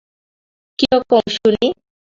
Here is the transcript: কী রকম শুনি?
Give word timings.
কী 0.79 0.85
রকম 0.93 1.23
শুনি? 1.35 1.67